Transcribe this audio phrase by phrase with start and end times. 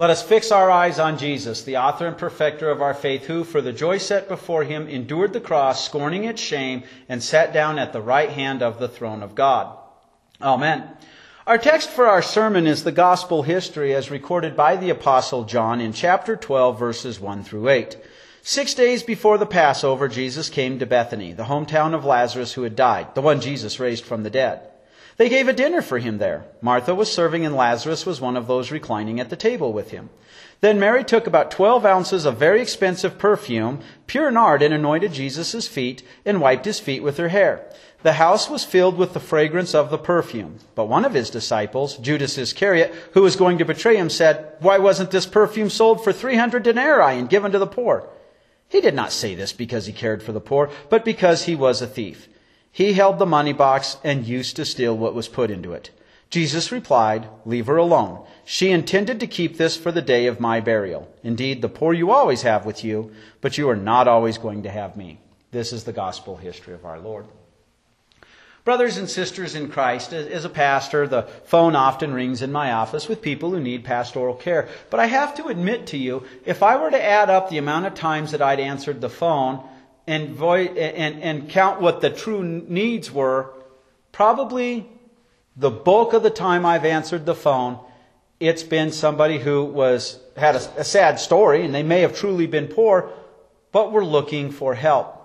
[0.00, 3.44] Let us fix our eyes on Jesus, the author and perfecter of our faith, who,
[3.44, 7.78] for the joy set before him, endured the cross, scorning its shame, and sat down
[7.78, 9.76] at the right hand of the throne of God.
[10.40, 10.88] Amen.
[11.46, 15.82] Our text for our sermon is the gospel history as recorded by the apostle John
[15.82, 17.98] in chapter 12 verses 1 through 8.
[18.40, 22.74] Six days before the Passover, Jesus came to Bethany, the hometown of Lazarus who had
[22.74, 24.69] died, the one Jesus raised from the dead.
[25.16, 26.44] They gave a dinner for him there.
[26.60, 30.10] Martha was serving, and Lazarus was one of those reclining at the table with him.
[30.60, 35.66] Then Mary took about twelve ounces of very expensive perfume, pure nard, and anointed Jesus'
[35.66, 37.64] feet, and wiped his feet with her hair.
[38.02, 40.58] The house was filled with the fragrance of the perfume.
[40.74, 44.78] But one of his disciples, Judas Iscariot, who was going to betray him, said, Why
[44.78, 48.08] wasn't this perfume sold for three hundred denarii and given to the poor?
[48.68, 51.82] He did not say this because he cared for the poor, but because he was
[51.82, 52.28] a thief.
[52.72, 55.90] He held the money box and used to steal what was put into it.
[56.30, 58.24] Jesus replied, Leave her alone.
[58.44, 61.12] She intended to keep this for the day of my burial.
[61.24, 64.70] Indeed, the poor you always have with you, but you are not always going to
[64.70, 65.18] have me.
[65.50, 67.26] This is the gospel history of our Lord.
[68.62, 73.08] Brothers and sisters in Christ, as a pastor, the phone often rings in my office
[73.08, 74.68] with people who need pastoral care.
[74.90, 77.86] But I have to admit to you, if I were to add up the amount
[77.86, 79.66] of times that I'd answered the phone,
[80.10, 83.52] and, and, and count what the true needs were,
[84.12, 84.88] probably
[85.56, 87.78] the bulk of the time I've answered the phone,
[88.38, 92.46] it's been somebody who was had a, a sad story and they may have truly
[92.46, 93.10] been poor,
[93.70, 95.16] but were looking for help.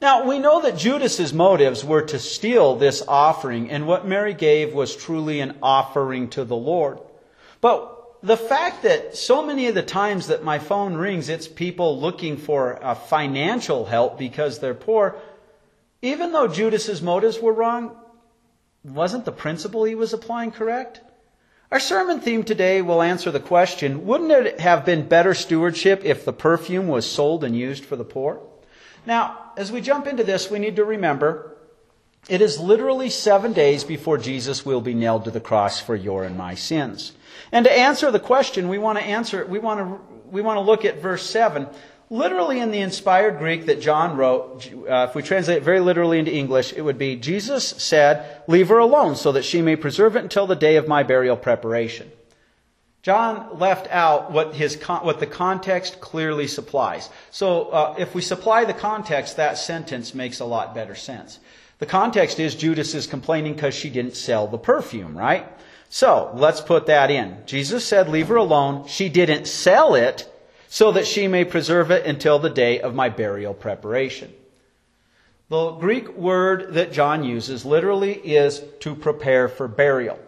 [0.00, 4.72] Now, we know that Judas's motives were to steal this offering, and what Mary gave
[4.72, 7.00] was truly an offering to the Lord.
[7.60, 11.98] But the fact that so many of the times that my phone rings, it's people
[11.98, 15.16] looking for uh, financial help because they're poor,
[16.02, 17.96] even though Judas's motives were wrong,
[18.84, 21.00] wasn't the principle he was applying correct?
[21.70, 26.24] Our sermon theme today will answer the question, wouldn't it have been better stewardship if
[26.24, 28.40] the perfume was sold and used for the poor?
[29.06, 31.56] Now, as we jump into this, we need to remember
[32.28, 36.24] it is literally seven days before Jesus will be nailed to the cross for your
[36.24, 37.12] and my sins.
[37.52, 40.00] And to answer the question, we want to answer, we want to,
[40.30, 41.66] we want to look at verse 7.
[42.12, 46.18] Literally in the inspired Greek that John wrote, uh, if we translate it very literally
[46.18, 50.16] into English, it would be, Jesus said, leave her alone so that she may preserve
[50.16, 52.10] it until the day of my burial preparation.
[53.02, 57.08] John left out what, his, what the context clearly supplies.
[57.30, 61.38] So uh, if we supply the context, that sentence makes a lot better sense.
[61.80, 65.46] The context is Judas is complaining because she didn't sell the perfume, right?
[65.88, 67.38] So let's put that in.
[67.46, 68.86] Jesus said, Leave her alone.
[68.86, 70.30] She didn't sell it
[70.68, 74.32] so that she may preserve it until the day of my burial preparation.
[75.48, 80.18] The Greek word that John uses literally is to prepare for burial.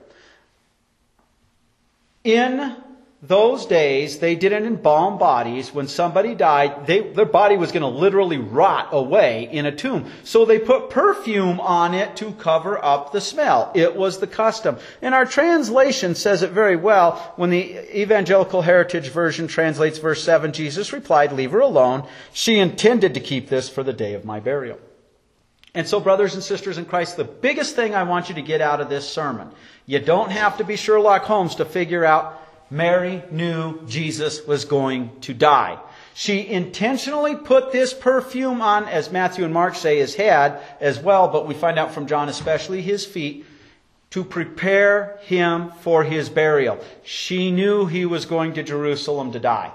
[2.25, 2.77] In
[3.25, 5.73] those days, they didn't embalm bodies.
[5.73, 10.11] When somebody died, they, their body was going to literally rot away in a tomb.
[10.25, 13.71] So they put perfume on it to cover up the smell.
[13.77, 14.77] It was the custom.
[15.01, 17.13] And our translation says it very well.
[17.37, 22.09] When the Evangelical Heritage Version translates verse 7, Jesus replied, Leave her alone.
[22.33, 24.81] She intended to keep this for the day of my burial.
[25.75, 28.61] And so, brothers and sisters in Christ, the biggest thing I want you to get
[28.61, 29.53] out of this sermon,
[29.87, 32.42] you don't have to be Sherlock Holmes to figure out
[32.73, 35.79] Mary knew Jesus was going to die.
[36.15, 41.29] She intentionally put this perfume on, as Matthew and Mark say, his head as well,
[41.29, 43.45] but we find out from John especially his feet,
[44.09, 46.83] to prepare him for his burial.
[47.03, 49.71] She knew he was going to Jerusalem to die.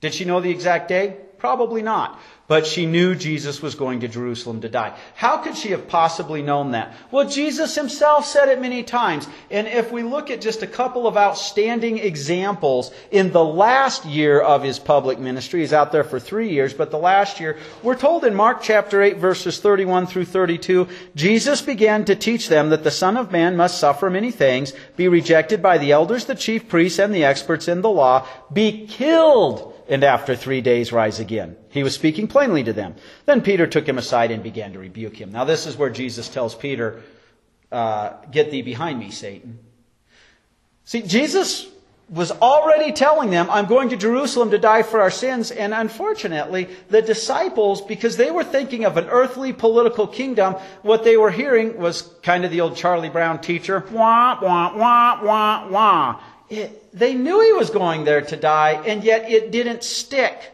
[0.00, 1.18] Did she know the exact day?
[1.36, 4.96] Probably not but she knew Jesus was going to Jerusalem to die.
[5.14, 6.94] How could she have possibly known that?
[7.10, 9.26] Well, Jesus himself said it many times.
[9.50, 14.40] And if we look at just a couple of outstanding examples in the last year
[14.40, 17.96] of his public ministry, he's out there for three years, but the last year, we're
[17.96, 22.84] told in Mark chapter 8 verses 31 through 32, Jesus began to teach them that
[22.84, 26.68] the Son of Man must suffer many things, be rejected by the elders, the chief
[26.68, 31.56] priests, and the experts in the law, be killed, and after three days rise again.
[31.70, 32.96] He was speaking plainly to them.
[33.24, 35.32] Then Peter took him aside and began to rebuke him.
[35.32, 37.02] Now, this is where Jesus tells Peter,
[37.70, 39.58] uh, Get thee behind me, Satan.
[40.84, 41.68] See, Jesus
[42.08, 45.50] was already telling them, I'm going to Jerusalem to die for our sins.
[45.50, 51.16] And unfortunately, the disciples, because they were thinking of an earthly political kingdom, what they
[51.16, 56.20] were hearing was kind of the old Charlie Brown teacher, wah, wah, wah, wah, wah.
[56.48, 60.52] It, they knew he was going there to die, and yet it didn't stick.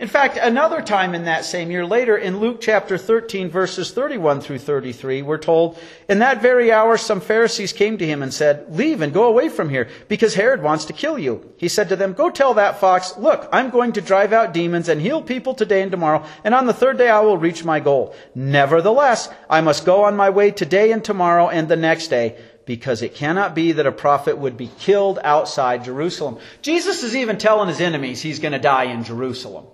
[0.00, 4.40] In fact, another time in that same year, later in Luke chapter 13, verses 31
[4.40, 5.78] through 33, we're told,
[6.08, 9.48] In that very hour some Pharisees came to him and said, Leave and go away
[9.48, 11.48] from here, because Herod wants to kill you.
[11.58, 14.88] He said to them, Go tell that fox, Look, I'm going to drive out demons
[14.88, 17.78] and heal people today and tomorrow, and on the third day I will reach my
[17.78, 18.16] goal.
[18.34, 23.02] Nevertheless, I must go on my way today and tomorrow and the next day because
[23.02, 26.38] it cannot be that a prophet would be killed outside Jerusalem.
[26.62, 29.66] Jesus is even telling his enemies he's going to die in Jerusalem.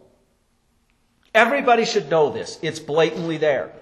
[1.34, 2.58] Everybody should know this.
[2.62, 3.72] It's blatantly there.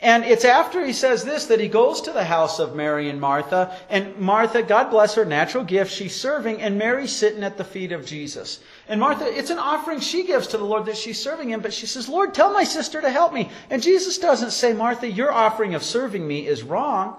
[0.00, 3.18] And it's after he says this that he goes to the house of Mary and
[3.18, 3.74] Martha.
[3.88, 7.90] And Martha, God bless her, natural gift, she's serving, and Mary's sitting at the feet
[7.90, 8.60] of Jesus.
[8.86, 11.72] And Martha, it's an offering she gives to the Lord that she's serving him, but
[11.72, 13.48] she says, Lord, tell my sister to help me.
[13.70, 17.16] And Jesus doesn't say, Martha, your offering of serving me is wrong.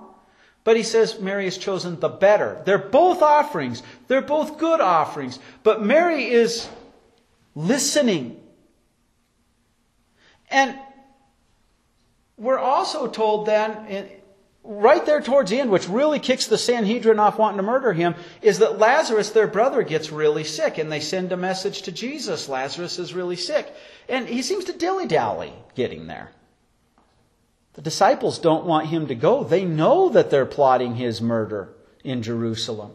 [0.66, 2.62] But he says Mary has chosen the better.
[2.66, 3.82] They're both offerings.
[4.08, 5.40] They're both good offerings.
[5.64, 6.68] But Mary is
[7.56, 8.42] listening
[10.50, 10.78] and
[12.38, 14.10] we're also told then,
[14.64, 18.16] right there towards the end, which really kicks the Sanhedrin off wanting to murder him,
[18.42, 20.78] is that Lazarus, their brother, gets really sick.
[20.78, 23.74] And they send a message to Jesus Lazarus is really sick.
[24.10, 26.32] And he seems to dilly dally getting there.
[27.76, 29.44] The disciples don't want him to go.
[29.44, 31.74] They know that they're plotting his murder
[32.04, 32.92] in Jerusalem.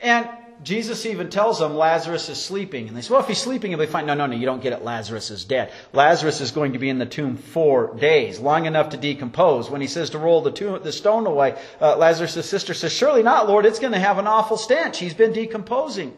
[0.00, 0.28] And
[0.62, 2.86] Jesus even tells them Lazarus is sleeping.
[2.86, 4.06] And they say, well, if he's sleeping, he'll be fine.
[4.06, 4.84] No, no, no, you don't get it.
[4.84, 5.72] Lazarus is dead.
[5.92, 9.70] Lazarus is going to be in the tomb four days, long enough to decompose.
[9.70, 13.22] When he says to roll the, tomb, the stone away, uh, Lazarus' sister says, surely
[13.22, 13.64] not, Lord.
[13.64, 14.98] It's going to have an awful stench.
[14.98, 16.14] He's been decomposing.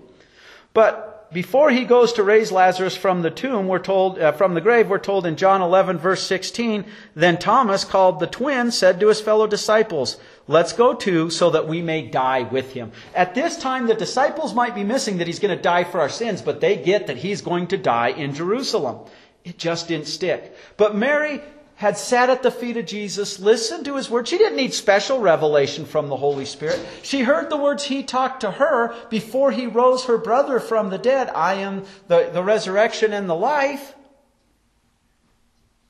[0.75, 4.61] But before he goes to raise Lazarus from the tomb, we're told, uh, from the
[4.61, 6.85] grave, we're told in John 11 verse 16,
[7.15, 11.67] then Thomas, called the twin, said to his fellow disciples, let's go too so that
[11.67, 12.93] we may die with him.
[13.15, 16.09] At this time, the disciples might be missing that he's going to die for our
[16.09, 18.99] sins, but they get that he's going to die in Jerusalem.
[19.45, 20.55] It just didn't stick.
[20.77, 21.43] But Mary
[21.83, 24.29] had sat at the feet of Jesus, listened to his word.
[24.29, 26.79] She didn't need special revelation from the Holy Spirit.
[27.03, 30.99] She heard the words he talked to her before he rose her brother from the
[30.99, 31.29] dead.
[31.31, 33.97] I am the, the resurrection and the life.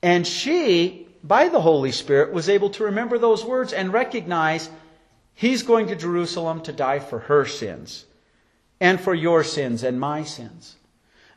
[0.03, 4.71] And she, by the Holy Spirit, was able to remember those words and recognize
[5.35, 8.07] he's going to Jerusalem to die for her sins
[8.81, 10.77] and for your sins and my sins.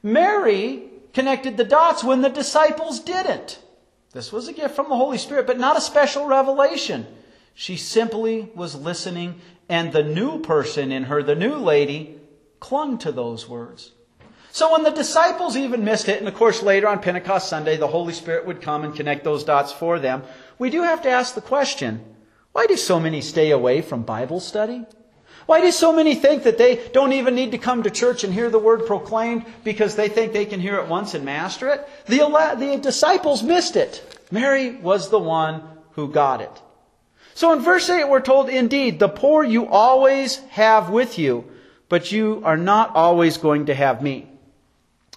[0.02, 3.60] Mary connected the dots when the disciples didn't.
[4.16, 7.06] This was a gift from the Holy Spirit, but not a special revelation.
[7.54, 12.18] She simply was listening, and the new person in her, the new lady,
[12.62, 13.92] clung to those words.
[14.54, 17.90] So when the disciples even missed it, and of course later on Pentecost Sunday, the
[17.90, 20.24] Holy Spirit would come and connect those dots for them,
[20.58, 22.16] we do have to ask the question
[22.54, 24.86] why do so many stay away from Bible study?
[25.46, 28.34] Why do so many think that they don't even need to come to church and
[28.34, 31.88] hear the word proclaimed because they think they can hear it once and master it?
[32.08, 32.18] The,
[32.58, 34.28] the disciples missed it.
[34.32, 35.62] Mary was the one
[35.92, 36.62] who got it.
[37.36, 41.46] So in verse 8 we're told, indeed, the poor you always have with you,
[41.90, 44.28] but you are not always going to have me.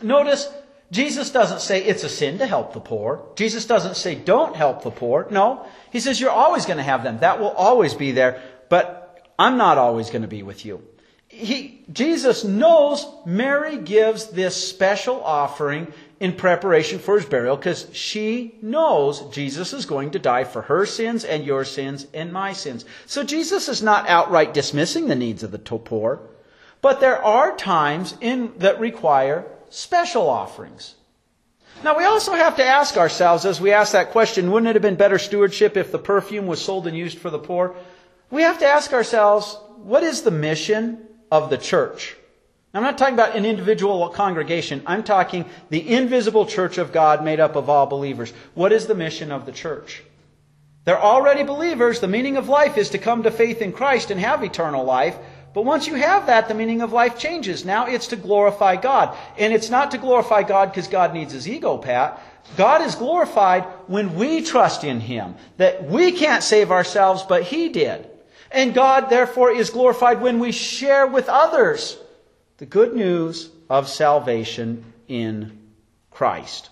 [0.03, 0.49] Notice,
[0.91, 3.27] Jesus doesn't say it's a sin to help the poor.
[3.37, 5.27] Jesus doesn't say don't help the poor.
[5.31, 5.67] No.
[5.91, 7.19] He says you're always going to have them.
[7.19, 8.43] That will always be there.
[8.69, 8.98] But
[9.39, 10.83] I'm not always going to be with you.
[11.29, 18.57] He, Jesus knows Mary gives this special offering in preparation for his burial because she
[18.63, 22.85] knows Jesus is going to die for her sins and your sins and my sins.
[23.07, 26.21] So Jesus is not outright dismissing the needs of the poor,
[26.81, 30.95] but there are times in, that require special offerings.
[31.85, 34.83] Now we also have to ask ourselves as we ask that question, wouldn't it have
[34.83, 37.77] been better stewardship if the perfume was sold and used for the poor?
[38.31, 42.17] We have to ask ourselves, what is the mission of the church?
[42.75, 44.83] I'm not talking about an individual congregation.
[44.87, 48.33] I'm talking the invisible church of God made up of all believers.
[48.55, 50.03] What is the mission of the church?
[50.85, 52.01] They're already believers.
[52.01, 55.17] The meaning of life is to come to faith in Christ and have eternal life.
[55.55, 57.65] But once you have that, the meaning of life changes.
[57.65, 59.17] Now it's to glorify God.
[59.39, 62.21] And it's not to glorify God because God needs his ego pat.
[62.57, 65.35] God is glorified when we trust in Him.
[65.59, 68.08] That we can't save ourselves, but He did.
[68.51, 71.99] And God, therefore, is glorified when we share with others
[72.57, 75.59] the good news of salvation in
[76.11, 76.71] Christ.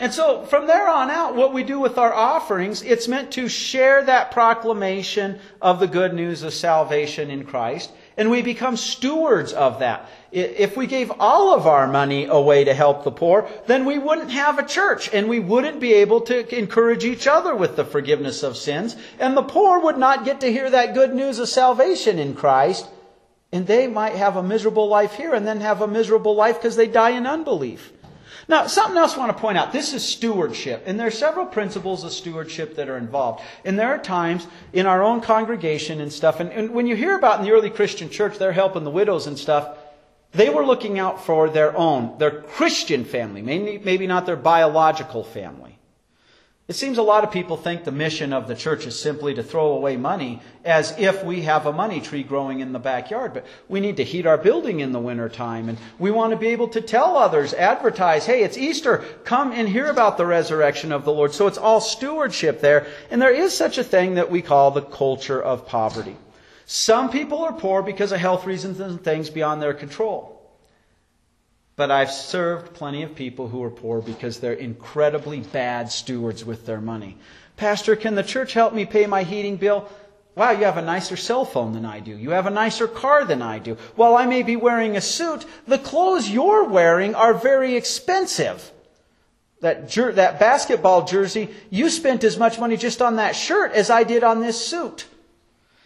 [0.00, 3.48] And so from there on out, what we do with our offerings, it's meant to
[3.48, 7.90] share that proclamation of the good news of salvation in Christ.
[8.16, 10.08] And we become stewards of that.
[10.32, 14.30] If we gave all of our money away to help the poor, then we wouldn't
[14.30, 18.42] have a church and we wouldn't be able to encourage each other with the forgiveness
[18.42, 18.96] of sins.
[19.18, 22.86] And the poor would not get to hear that good news of salvation in Christ
[23.52, 26.76] And they might have a miserable life here and then have a miserable life because
[26.76, 27.92] they die in unbelief.
[28.48, 29.72] Now, something else I want to point out.
[29.72, 30.84] This is stewardship.
[30.86, 33.42] And there are several principles of stewardship that are involved.
[33.64, 37.16] And there are times in our own congregation and stuff, and, and when you hear
[37.16, 39.76] about in the early Christian church, they're helping the widows and stuff,
[40.32, 45.24] they were looking out for their own, their Christian family, maybe, maybe not their biological
[45.24, 45.78] family.
[46.68, 49.42] It seems a lot of people think the mission of the church is simply to
[49.44, 53.34] throw away money as if we have a money tree growing in the backyard.
[53.34, 55.68] But we need to heat our building in the wintertime.
[55.68, 59.04] And we want to be able to tell others, advertise, hey, it's Easter.
[59.22, 61.32] Come and hear about the resurrection of the Lord.
[61.32, 62.88] So it's all stewardship there.
[63.12, 66.16] And there is such a thing that we call the culture of poverty.
[66.64, 70.35] Some people are poor because of health reasons and things beyond their control.
[71.76, 76.64] But I've served plenty of people who are poor because they're incredibly bad stewards with
[76.64, 77.18] their money.
[77.56, 79.88] Pastor, can the church help me pay my heating bill?
[80.34, 82.16] Wow, you have a nicer cell phone than I do.
[82.16, 83.76] You have a nicer car than I do.
[83.94, 88.70] While I may be wearing a suit, the clothes you're wearing are very expensive.
[89.60, 93.88] That, jer- that basketball jersey, you spent as much money just on that shirt as
[93.88, 95.06] I did on this suit.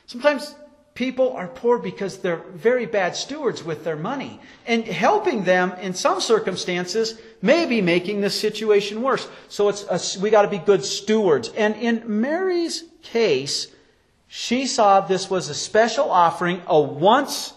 [0.07, 0.55] Sometimes
[0.95, 4.41] people are poor because they're very bad stewards with their money.
[4.67, 9.29] And helping them in some circumstances may be making the situation worse.
[9.49, 9.85] So it's
[10.17, 11.49] a, we got to be good stewards.
[11.57, 13.69] And in Mary's case,
[14.27, 17.53] she saw this was a special offering, a once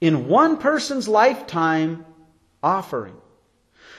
[0.00, 2.04] in one person's lifetime
[2.62, 3.16] offering.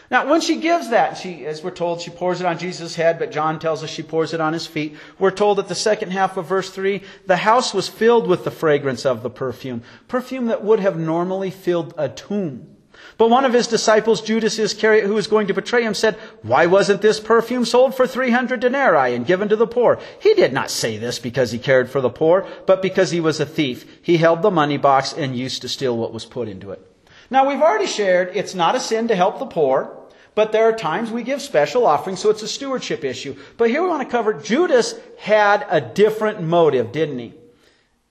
[0.09, 3.19] Now, when she gives that, she, as we're told, she pours it on Jesus' head,
[3.19, 4.95] but John tells us she pours it on his feet.
[5.19, 8.51] We're told at the second half of verse 3, the house was filled with the
[8.51, 9.83] fragrance of the perfume.
[10.07, 12.77] Perfume that would have normally filled a tomb.
[13.17, 16.67] But one of his disciples, Judas Iscariot, who was going to betray him, said, Why
[16.67, 19.99] wasn't this perfume sold for 300 denarii and given to the poor?
[20.19, 23.39] He did not say this because he cared for the poor, but because he was
[23.39, 23.99] a thief.
[24.01, 26.81] He held the money box and used to steal what was put into it.
[27.29, 29.96] Now, we've already shared it's not a sin to help the poor.
[30.37, 33.35] But there are times we give special offerings, so it's a stewardship issue.
[33.57, 37.33] But here we want to cover Judas had a different motive, didn't he?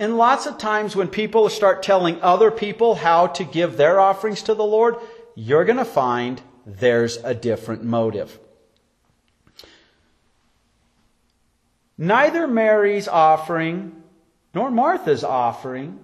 [0.01, 4.43] And lots of times when people start telling other people how to give their offerings
[4.43, 4.97] to the Lord,
[5.37, 8.41] you're going to find there's a different motive.
[11.97, 14.03] Neither Mary's offering
[14.53, 16.01] nor Martha's offering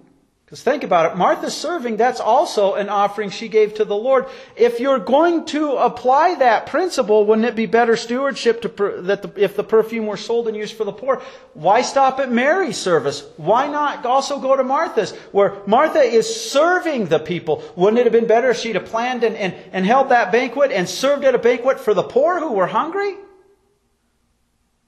[0.53, 4.27] because think about it, Martha's serving, that's also an offering she gave to the Lord.
[4.55, 9.23] If you're going to apply that principle, wouldn't it be better stewardship to per, that
[9.23, 11.23] the, if the perfume were sold and used for the poor?
[11.55, 13.27] Why stop at Mary's service?
[13.37, 17.63] Why not also go to Martha's, where Martha is serving the people?
[17.75, 20.71] Wouldn't it have been better if she'd have planned and, and, and held that banquet
[20.71, 23.15] and served at a banquet for the poor who were hungry?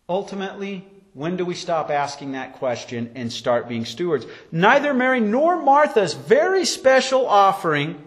[0.07, 4.25] Ultimately, when do we stop asking that question and start being stewards?
[4.51, 8.03] Neither Mary nor Martha's very special offering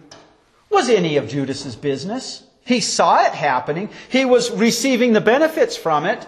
[0.69, 2.43] was any of Judas's business.
[2.63, 3.89] He saw it happening.
[4.09, 6.25] He was receiving the benefits from it.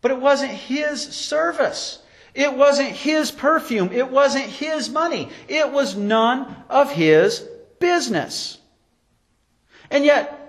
[0.00, 2.00] But it wasn't his service.
[2.32, 3.90] It wasn't his perfume.
[3.90, 5.28] It wasn't his money.
[5.48, 7.44] It was none of his
[7.80, 8.58] business.
[9.90, 10.39] And yet,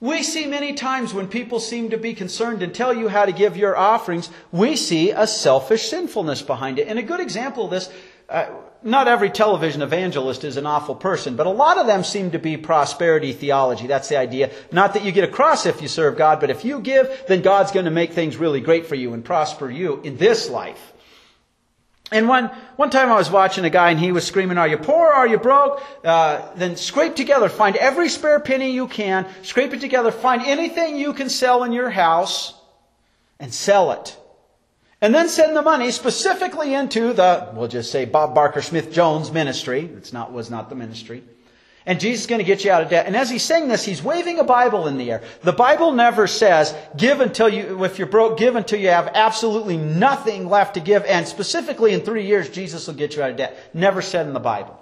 [0.00, 3.32] we see many times when people seem to be concerned and tell you how to
[3.32, 6.86] give your offerings, we see a selfish sinfulness behind it.
[6.86, 7.90] And a good example of this,
[8.28, 8.46] uh,
[8.84, 12.38] not every television evangelist is an awful person, but a lot of them seem to
[12.38, 13.88] be prosperity theology.
[13.88, 14.52] That's the idea.
[14.70, 17.42] Not that you get a cross if you serve God, but if you give, then
[17.42, 20.92] God's going to make things really great for you and prosper you in this life.
[22.10, 22.46] And one,
[22.76, 25.08] one time I was watching a guy and he was screaming, are you poor?
[25.08, 25.82] Are you broke?
[26.02, 30.96] Uh, then scrape together, find every spare penny you can, scrape it together, find anything
[30.96, 32.54] you can sell in your house
[33.38, 34.16] and sell it.
[35.00, 39.30] And then send the money specifically into the, we'll just say Bob Barker Smith Jones
[39.30, 39.88] ministry.
[39.96, 41.22] It's not, was not the ministry.
[41.86, 43.06] And Jesus is going to get you out of debt.
[43.06, 45.22] And as he's saying this, he's waving a Bible in the air.
[45.42, 49.78] The Bible never says, give until you, if you're broke, give until you have absolutely
[49.78, 51.04] nothing left to give.
[51.04, 53.56] And specifically in three years, Jesus will get you out of debt.
[53.72, 54.78] Never said in the Bible.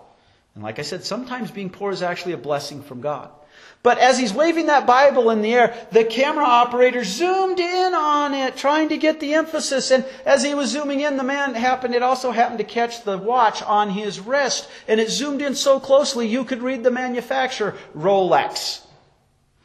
[0.54, 3.30] And like I said, sometimes being poor is actually a blessing from God.
[3.82, 8.34] But as he's waving that Bible in the air, the camera operator zoomed in on
[8.34, 9.92] it, trying to get the emphasis.
[9.92, 13.16] And as he was zooming in, the man happened, it also happened to catch the
[13.16, 14.68] watch on his wrist.
[14.88, 18.82] And it zoomed in so closely, you could read the manufacturer, Rolex.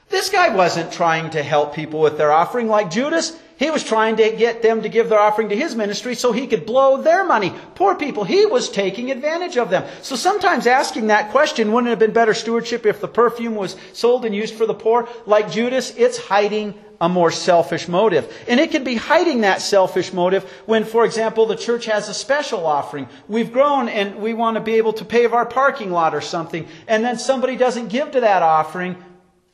[0.10, 3.36] This guy wasn't trying to help people with their offering like Judas.
[3.62, 6.48] He was trying to get them to give their offering to his ministry so he
[6.48, 7.53] could blow their money.
[7.75, 8.24] Poor people.
[8.24, 9.88] He was taking advantage of them.
[10.01, 13.75] So sometimes asking that question, wouldn't it have been better stewardship if the perfume was
[13.94, 15.08] sold and used for the poor?
[15.27, 18.36] Like Judas, it's hiding a more selfish motive.
[18.48, 22.15] And it can be hiding that selfish motive when, for example, the church has a
[22.15, 23.08] special offering.
[23.27, 26.68] We've grown and we want to be able to pave our parking lot or something,
[26.88, 28.98] and then somebody doesn't give to that offering,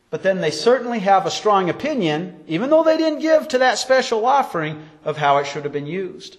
[0.09, 3.77] but then they certainly have a strong opinion, even though they didn't give to that
[3.77, 6.37] special offering, of how it should have been used.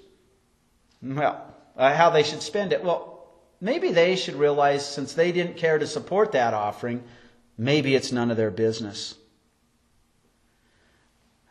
[1.02, 1.44] Well,
[1.76, 2.82] uh, how they should spend it.
[2.82, 3.26] Well,
[3.60, 7.04] maybe they should realize since they didn't care to support that offering,
[7.56, 9.14] maybe it's none of their business.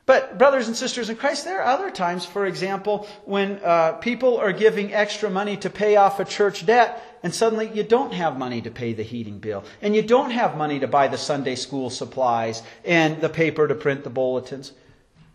[0.07, 4.37] But, brothers and sisters in Christ, there are other times, for example, when uh, people
[4.37, 8.37] are giving extra money to pay off a church debt, and suddenly you don't have
[8.37, 11.55] money to pay the heating bill, and you don't have money to buy the Sunday
[11.55, 14.71] school supplies and the paper to print the bulletins.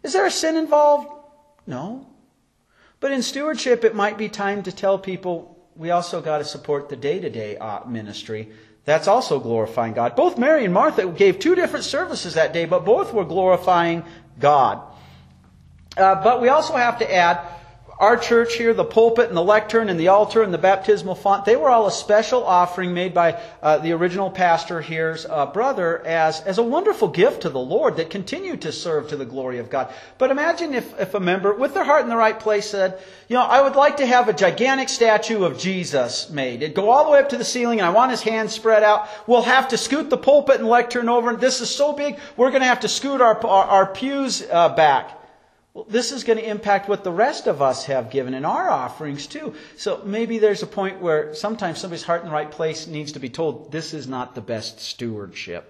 [0.03, 1.09] Is there a sin involved?
[1.67, 2.07] No.
[3.01, 6.89] But in stewardship, it might be time to tell people we also got to support
[6.89, 7.59] the day to day
[7.89, 8.51] ministry.
[8.85, 10.17] That's also glorifying God.
[10.17, 14.05] Both Mary and Martha gave two different services that day, but both were glorifying
[14.41, 14.83] God.
[15.97, 17.41] Uh, but we also have to add
[18.03, 21.45] our church here, the pulpit and the lectern and the altar and the baptismal font,
[21.45, 26.05] they were all a special offering made by uh, the original pastor here's uh, brother
[26.05, 29.59] as, as a wonderful gift to the Lord that continued to serve to the glory
[29.59, 29.95] of God.
[30.19, 33.37] But imagine if, if a member, with their heart in the right place, said, You
[33.37, 36.65] know, I would like to have a gigantic statue of Jesus made.
[36.65, 38.83] It'd go all the way up to the ceiling and I want his hands spread
[38.83, 39.09] out.
[39.29, 41.37] We'll have to scoot the pulpit and lectern over.
[41.37, 44.71] This is so big, we're going to have to scoot our, our, our pews uh,
[44.71, 45.22] back.
[45.75, 48.69] Well, this is going to impact what the rest of us have given in our
[48.69, 49.55] offerings too.
[49.77, 53.19] So maybe there's a point where sometimes somebody's heart in the right place needs to
[53.19, 55.69] be told this is not the best stewardship.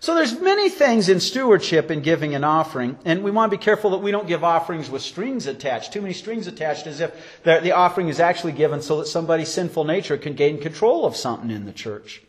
[0.00, 3.62] So there's many things in stewardship in giving an offering, and we want to be
[3.62, 5.92] careful that we don't give offerings with strings attached.
[5.92, 9.84] Too many strings attached as if the offering is actually given so that somebody's sinful
[9.84, 12.22] nature can gain control of something in the church.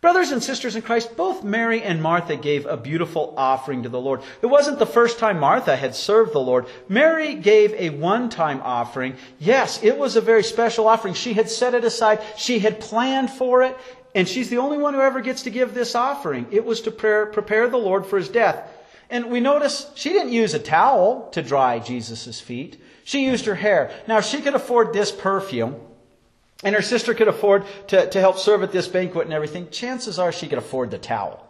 [0.00, 4.00] Brothers and sisters in Christ, both Mary and Martha gave a beautiful offering to the
[4.00, 4.22] Lord.
[4.42, 6.66] It wasn't the first time Martha had served the Lord.
[6.88, 9.16] Mary gave a one time offering.
[9.38, 11.14] Yes, it was a very special offering.
[11.14, 13.76] She had set it aside, she had planned for it,
[14.14, 16.46] and she's the only one who ever gets to give this offering.
[16.50, 18.70] It was to prepare the Lord for his death.
[19.08, 22.80] And we notice she didn't use a towel to dry Jesus' feet.
[23.04, 23.92] She used her hair.
[24.08, 25.76] Now, she could afford this perfume
[26.62, 30.18] and her sister could afford to, to help serve at this banquet and everything, chances
[30.18, 31.46] are she could afford the towel.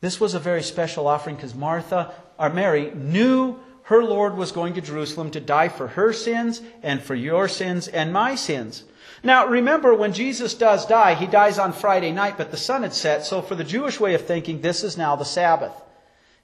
[0.00, 4.74] This was a very special offering because Martha, or Mary, knew her Lord was going
[4.74, 8.84] to Jerusalem to die for her sins and for your sins and my sins.
[9.22, 12.94] Now, remember, when Jesus does die, he dies on Friday night, but the sun had
[12.94, 15.72] set, so for the Jewish way of thinking, this is now the Sabbath.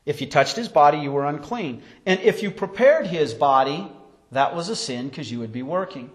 [0.04, 1.82] If you touched his body, you were unclean.
[2.04, 3.90] And if you prepared his body,
[4.32, 6.10] that was a sin because you would be working.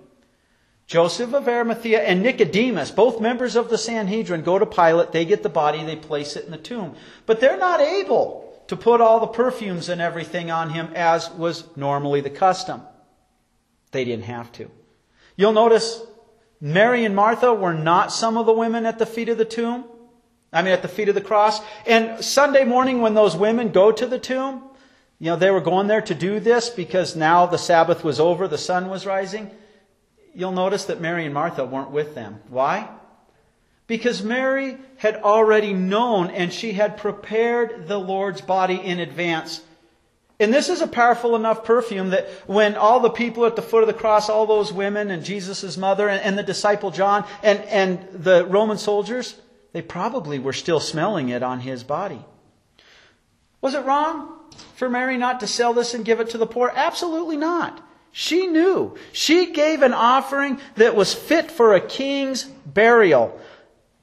[0.92, 5.14] Joseph of Arimathea and Nicodemus, both members of the Sanhedrin, go to Pilate.
[5.14, 6.98] They get the body, they place it in the tomb.
[7.26, 11.64] But they're not able to put all the perfumes and everything on him as was
[11.78, 12.82] normally the custom.
[13.92, 14.70] They didn't have to.
[15.38, 16.02] You'll notice
[16.60, 19.86] Mary and Martha were not some of the women at the feet of the tomb.
[20.52, 21.62] I mean, at the feet of the cross.
[21.88, 24.62] And Sunday morning, when those women go to the tomb,
[25.20, 28.46] you know, they were going there to do this because now the Sabbath was over,
[28.50, 29.52] the sun was rising
[30.34, 32.40] you'll notice that Mary and Martha weren't with them.
[32.50, 32.90] Why?
[33.88, 39.62] Because Mary had already known and she had prepared the Lord's body in advance.
[40.40, 43.84] And this is a powerful enough perfume that when all the people at the foot
[43.84, 47.60] of the cross, all those women and Jesus' mother and, and the disciple John and,
[47.66, 49.36] and the Roman soldiers,
[49.74, 52.26] they probably were still smelling it on his body.
[53.62, 54.40] Was it wrong
[54.76, 56.72] for Mary not to sell this and give it to the poor?
[56.74, 57.88] Absolutely not.
[58.12, 58.98] She knew.
[59.14, 63.40] She gave an offering that was fit for a king's burial.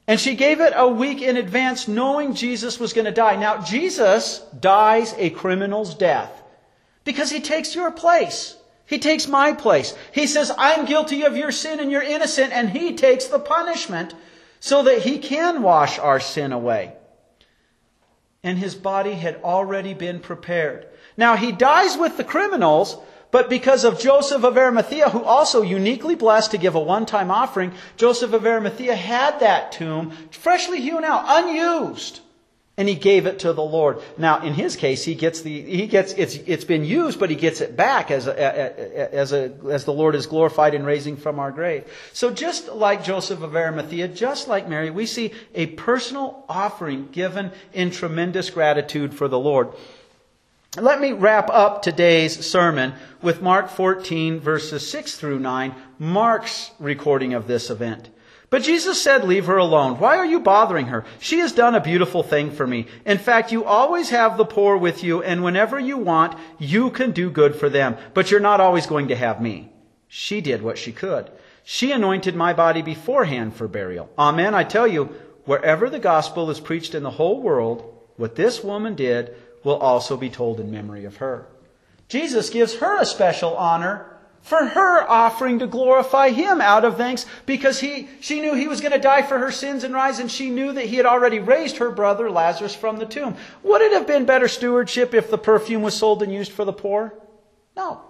[0.06, 3.36] And she gave it a week in advance, knowing Jesus was going to die.
[3.36, 6.32] Now, Jesus dies a criminal's death
[7.04, 8.56] because he takes your place.
[8.86, 9.94] He takes my place.
[10.12, 14.14] He says, I'm guilty of your sin and you're innocent, and he takes the punishment
[14.60, 16.94] so that he can wash our sin away.
[18.42, 20.86] And his body had already been prepared.
[21.18, 22.96] Now, he dies with the criminals,
[23.30, 27.72] but because of Joseph of Arimathea, who also uniquely blessed to give a one-time offering,
[27.96, 32.20] Joseph of Arimathea had that tomb freshly hewn out, unused.
[32.78, 33.98] And he gave it to the Lord.
[34.16, 37.34] Now, in his case, he gets the, he gets, it's, it's been used, but he
[37.34, 41.40] gets it back as a, as a, as the Lord is glorified in raising from
[41.40, 41.92] our grave.
[42.12, 47.50] So just like Joseph of Arimathea, just like Mary, we see a personal offering given
[47.72, 49.72] in tremendous gratitude for the Lord.
[50.76, 57.32] Let me wrap up today's sermon with Mark 14, verses 6 through 9, Mark's recording
[57.32, 58.10] of this event.
[58.50, 59.98] But Jesus said, Leave her alone.
[59.98, 61.06] Why are you bothering her?
[61.20, 62.86] She has done a beautiful thing for me.
[63.06, 67.12] In fact, you always have the poor with you, and whenever you want, you can
[67.12, 67.96] do good for them.
[68.12, 69.72] But you're not always going to have me.
[70.06, 71.30] She did what she could.
[71.64, 74.10] She anointed my body beforehand for burial.
[74.18, 74.54] Amen.
[74.54, 75.06] I tell you,
[75.46, 80.16] wherever the gospel is preached in the whole world, what this woman did will also
[80.16, 81.46] be told in memory of her.
[82.08, 87.26] Jesus gives her a special honor for her offering to glorify him out of thanks
[87.44, 90.30] because he, she knew he was going to die for her sins and rise, and
[90.30, 93.36] she knew that he had already raised her brother Lazarus from the tomb.
[93.62, 96.72] Would it have been better stewardship if the perfume was sold and used for the
[96.72, 97.12] poor?
[97.76, 98.00] No.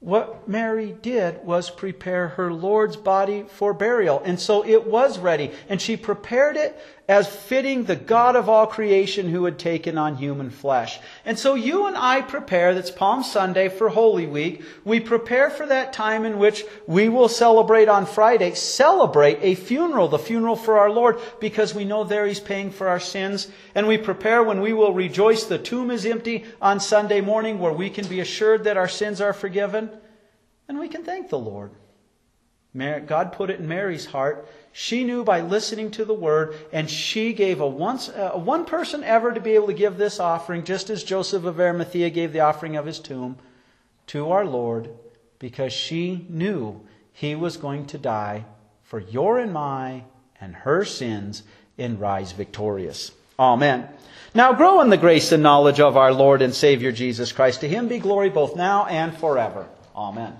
[0.00, 4.22] What Mary did was prepare her Lord's body for burial.
[4.24, 5.50] And so it was ready.
[5.68, 10.16] And she prepared it as fitting the God of all creation who had taken on
[10.16, 10.98] human flesh.
[11.24, 14.64] And so you and I prepare, that's Palm Sunday for Holy Week.
[14.84, 20.08] We prepare for that time in which we will celebrate on Friday, celebrate a funeral,
[20.08, 23.48] the funeral for our Lord, because we know there He's paying for our sins.
[23.76, 27.72] And we prepare when we will rejoice the tomb is empty on Sunday morning, where
[27.72, 29.90] we can be assured that our sins are forgiven.
[30.68, 31.70] And we can thank the Lord.
[32.76, 37.32] God put it in Mary's heart she knew by listening to the word, and she
[37.32, 40.90] gave a once uh, one person ever to be able to give this offering, just
[40.90, 43.38] as Joseph of Arimathea gave the offering of his tomb
[44.08, 44.90] to our Lord,
[45.38, 48.44] because she knew he was going to die
[48.82, 50.04] for your and my
[50.42, 51.42] and her sins
[51.78, 53.12] and rise victorious.
[53.38, 53.88] Amen.
[54.34, 57.62] Now grow in the grace and knowledge of our Lord and Savior Jesus Christ.
[57.62, 59.66] To him be glory both now and forever.
[59.96, 60.36] Amen.